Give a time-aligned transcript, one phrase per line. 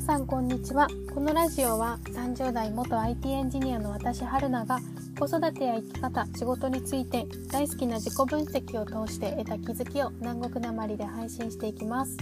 [0.00, 0.88] 皆さんこんにちは。
[1.14, 4.80] このラジオは30代元 IT エンジニアの私春菜が
[5.18, 12.16] 子育てや生き方仕事について大好きな自己分析を通して得た気づきを南国なまりで配信していきます。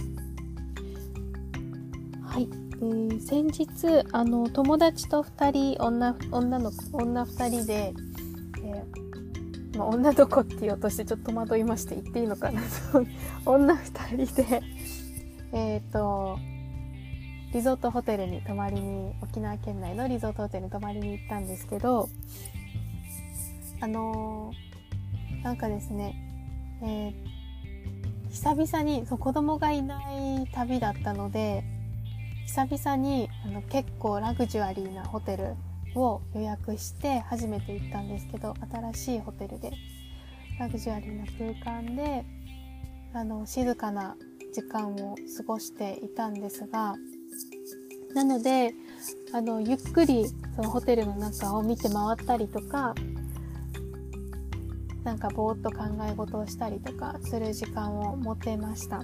[2.21, 7.93] はい、えー、先日あの友達と2人女女の子女2人で、
[8.61, 12.61] えーまあ、女の子って言おうとしてちょっと戸惑いまして言っていいのかな
[13.45, 14.61] 女2人で
[15.53, 16.37] えっ、と
[17.53, 22.09] リゾートホテルに泊まりに沖縄県内のリゾートホテルに泊まりに行ったんですけど
[23.81, 26.15] あのー、なんかですね、
[26.83, 31.63] えー、久々にそう子供がいない旅だったので
[32.45, 35.55] 久々にあの結構ラグジュアリーなホテル
[35.95, 38.53] を予約して初めて行ったんですけど
[38.93, 39.71] 新しいホテルで
[40.59, 41.23] ラグジュアリーな
[41.63, 42.25] 空間で
[43.13, 44.15] あの静かな
[44.53, 46.95] 時間を過ごしていたんですが
[48.13, 48.73] なので
[49.33, 52.95] あのゆっくりそのホテルの中を見て回ったりとか
[55.03, 59.01] なんかぼーっと考え事をしたりとかする時間を持てました。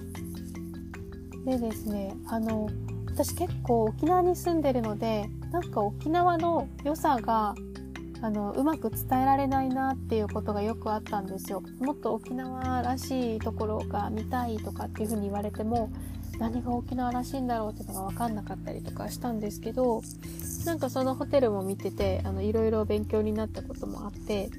[1.45, 2.67] でですねあの
[3.07, 7.55] 私結構沖縄に住んでるのでなんか沖縄の良さが
[8.21, 11.61] あのうまく伝えられないなっていうことがよくあったんですよ。
[11.79, 15.89] もっと沖縄らしいところが見たいとかっていうふうに言われても
[16.39, 20.01] 何が沖縄らしいんだろうっていうのが分かんなかったりとかしたんですけど
[20.65, 24.49] なんかそのホテルも見てていろいろ勉強になったこともあって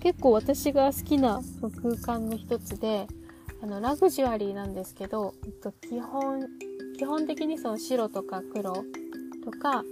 [0.00, 1.40] 結構私が好きな
[1.82, 3.06] 空間の一つで
[3.62, 6.46] あのラグジュアリーなんですけど、えっと、基本
[6.98, 8.74] 基本的にその白とか黒
[9.42, 9.82] とか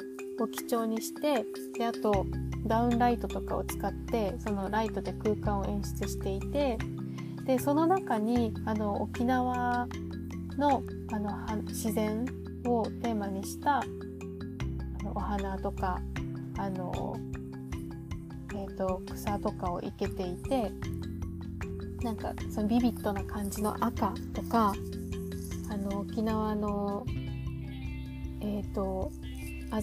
[0.40, 1.44] を基調にして
[1.78, 2.26] であと
[2.66, 6.78] ダウンライトとかを使ってそのライトで空間を演出していて
[7.44, 9.88] でその中にあの沖縄
[10.58, 12.24] のあの自然
[12.64, 13.84] をテーマにしたあ
[15.02, 16.00] のお花とか
[16.58, 17.16] あの、
[18.52, 20.70] えーと、草とかを生けていて
[22.02, 24.74] なんかそのビビッドな感じの赤とか
[25.70, 27.06] あの沖縄の
[28.40, 29.10] えっ、ー、と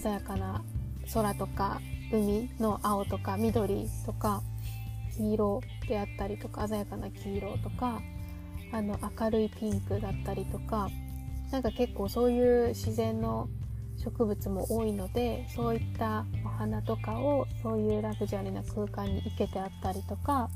[0.00, 0.62] 鮮やかな
[1.12, 1.80] 空とか
[2.12, 4.42] 海の青とか緑とか
[5.16, 8.00] 黄色であったりとか鮮やかな黄色とか
[8.72, 10.88] あの明るいピンクだったりとか
[11.50, 13.48] なんか結構そういう自然の
[14.02, 20.48] 植物も多いのでそういったお花とかをそういうラグジュアリーな空間に生けてあったりとか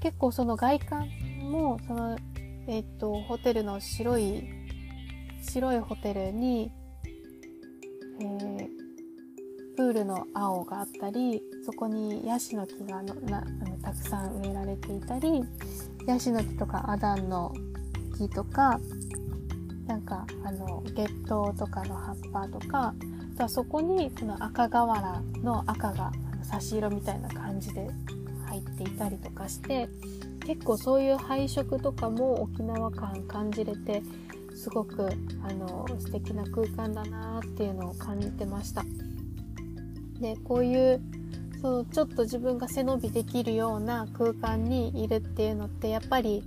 [0.00, 1.08] 結構その外観
[1.40, 2.18] もその、
[2.66, 4.44] えっとホテルの白い
[5.42, 6.70] 白いホテルに、
[8.20, 8.61] えー、
[9.76, 15.42] プールの青があったりそこにヤシの木がのなあのたくさん植えられていたり
[16.06, 17.52] ヤシの木とかアダンの
[18.18, 18.80] 木とか
[19.86, 22.94] なんかあの月桃とかの葉っぱとか
[23.34, 26.12] あとはそこにその赤瓦の赤が
[26.42, 27.88] 差し色みたいな感じで
[28.46, 29.88] 入っていたりとかして
[30.46, 34.02] 結構そういう配色とかも沖縄感感じれて
[34.54, 35.08] すごく
[35.42, 38.84] あの素敵な空間だなっていうのを感じてました。
[40.22, 41.00] でこういう
[41.60, 46.44] そのちょっと自分が背伸びできるような空間にいるっていうのってやっぱり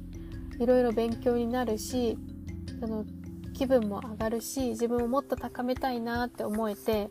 [0.59, 2.17] いろいろ勉強になるし
[2.79, 3.05] その
[3.53, 7.09] 気分も上がるし自分をもっと高めたいなって思えて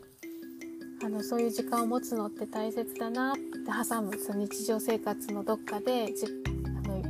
[1.03, 3.41] あのそういう時間を持つのって大切だなって
[3.89, 7.03] 挟むその日常生活のどっかでじあの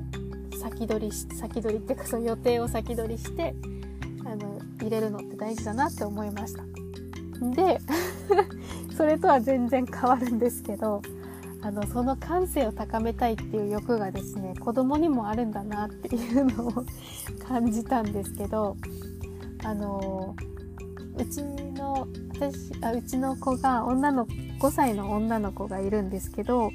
[0.58, 3.56] 先取りし先取りっていうかその予定を先取りして
[4.26, 6.64] あの入れるのって大事だなって思いました。
[7.54, 7.80] で
[8.96, 11.02] それとは全然変わるんですけど
[11.62, 16.86] あのその感性を高めたいっていう欲がですね子供にもあるんだなっていうのを
[17.48, 18.78] 感じたんですけど
[19.64, 20.36] あの
[21.18, 26.72] うちの私あうちの子が女の5歳の女の子がいるんですけど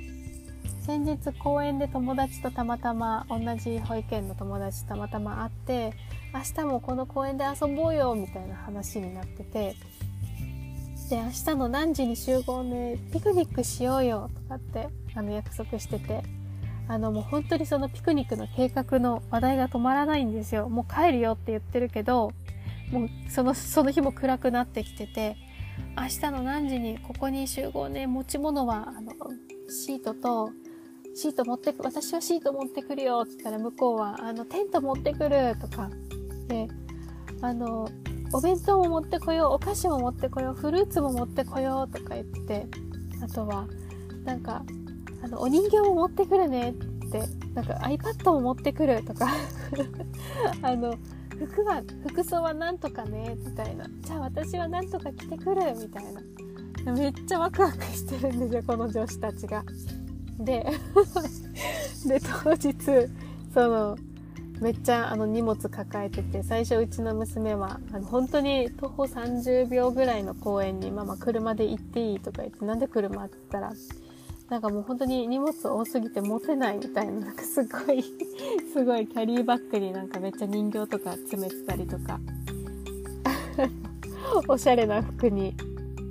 [0.80, 5.92] 先日公園で友達とたまたま同じ保育園の友達たまたま会って
[6.34, 9.76] 明日もこの公園で遊ぼうよみたいな話になってて
[11.10, 16.22] で明日の何時に集合ねピクニックしようよとかってあの約束してて。
[16.88, 20.68] あのもう本当にそのピクニックの計画の話題が止まらないんですよ。
[20.68, 22.32] もう帰るよって言ってるけど
[22.90, 25.36] もうそのその日も暗くなってきてて
[25.96, 29.12] 明日の何時にここに集合ね持ち物はあの
[29.68, 30.50] シートと
[31.14, 35.90] シート持ってく私はシート持ってくるよって言ったら向こうはあのテント持ってくるとか。
[36.48, 36.66] で
[37.40, 37.88] あの
[38.32, 42.66] お弁当も持ってこようお菓子も持ってこようフルーツも持ってこようとか言って
[43.22, 43.66] あとは
[44.24, 44.62] なんか
[45.22, 46.74] あのお人形も持ってくるねっ
[47.10, 47.22] て
[47.54, 49.28] なんか iPad も持ってくるとか
[50.62, 50.94] あの
[51.38, 56.04] 服は服装はなんとかねみたいなじゃあ私はなんとか着てくるみたい
[56.84, 59.64] なめっちゃワクワクしてるんですよこの女子たちが。
[60.38, 60.64] で
[62.06, 62.74] で当日
[63.52, 63.96] その
[64.60, 73.72] めっちゃあの荷物抱えてて最初うちの娘はあの本当に徒歩30秒ぐらいの公園にママ車で行っていいとか言ってなんで車って言ったら
[74.50, 78.04] なんかもう本当に荷物多すぎて持てないみたいななんかすごい
[78.72, 82.20] すごいキャリーバッグになんかめっちゃ人形とか詰めてたりとか。
[84.48, 85.54] おしゃれな服に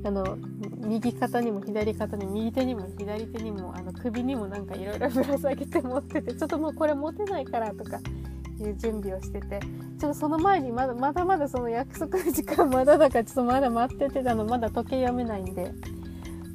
[0.03, 0.37] あの
[0.77, 7.99] 右肩にも左肩に右手にも左手にもあの首にもなんかいろいろぶら下げて持っててちょっともうこれ持てないからとか
[8.59, 9.59] ていう準備をしてて
[9.99, 15.71] ちょっとその前にまだまだまだその約束の時間 まだだからちょっとまだ待っててたのまだ時計読めないんで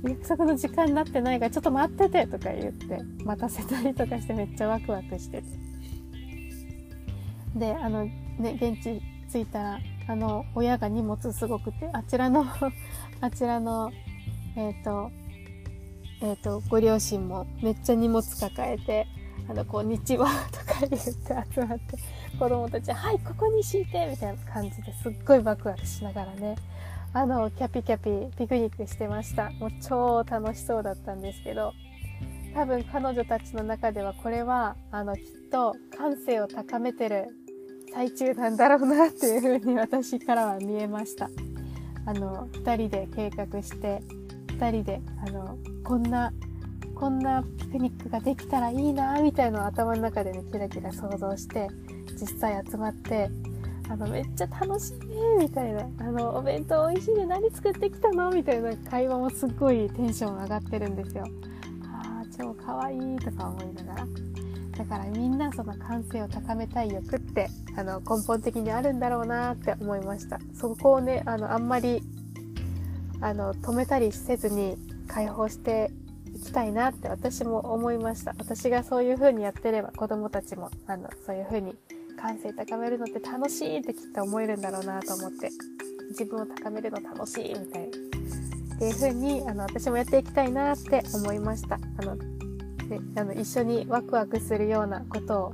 [0.05, 5.45] 約束の時間になってないからちょっと待っててとか言って待たせたりとかしてめっちゃワクワクしてて。
[7.57, 12.45] であのね現地着いたらあの親が荷物すごくてあちらの
[13.21, 13.91] あちらの
[14.57, 15.11] えっ、ー、と
[16.21, 19.07] えっ、ー、とご両親もめっちゃ荷物抱えて
[19.49, 21.11] あの、こんにちはとか言って
[21.55, 21.99] 集まって、
[22.39, 26.57] 子供たち、ははい、ここに敷いてみたいな感じですっごいワクワクしながらね、
[27.13, 29.51] あの、キャピキャピピクニックしてました。
[29.51, 31.73] もう超楽しそうだったんですけど、
[32.55, 37.27] 多分彼女たちの中ではこれは、あの、きっと感性を高めてる
[37.93, 41.31] 最中なんだろうなっていう風に私からは見えました。
[42.07, 44.01] あの、二人で計画して、
[44.49, 46.33] 二人で、あの、こんな
[46.95, 51.69] こんなピクニックができたらいいなみたいのを頭の中でねキラキラ想像して
[52.19, 53.29] 実際集まって
[53.91, 55.07] あのめっちゃ楽しいね
[55.41, 58.31] みたいなあのお弁当美味しいね何作ってきたの？
[58.31, 61.27] みたいな会話もすっごいテンション上がってるんですよ。
[61.93, 64.07] ああ超かわいいとか思いながら。
[64.79, 70.39] だからみんなその感性を高めたい欲ってあの根本的にあるんだろうなって思いました。
[70.55, 72.03] そこをねあのあんまり
[73.21, 74.77] あの止めたりせずに
[75.07, 75.91] 解放して
[76.45, 78.35] きたいなって私も思いました。
[78.39, 81.75] 私がそういう風にやってれば子供たちも、あの、そういう風に
[82.21, 85.51] 感性高めるのって楽しいってきっと思えるんだろうなと思って、
[86.11, 87.89] 自分を高めるの楽しいみたいな。
[88.75, 91.77] っていう風に、あの、私もやっていきたいなって思いました。
[91.77, 92.17] あの、
[92.89, 95.53] であの一緒にワクワクするようなことを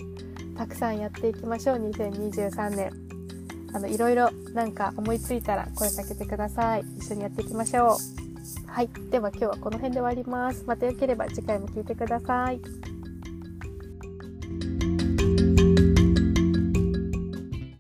[0.56, 1.76] たくさんやっていきましょう。
[1.76, 2.90] 2023年。
[3.72, 6.84] あの、いろいろなんか思いついたら声かけてください。
[6.98, 8.19] 一緒にやっていきましょう。
[8.70, 8.88] はい。
[9.11, 10.64] では今日はこの辺で終わります。
[10.64, 12.61] また良ければ次回も聴いてください。